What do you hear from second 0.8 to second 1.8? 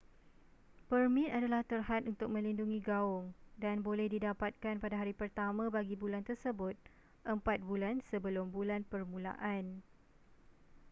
permit adalah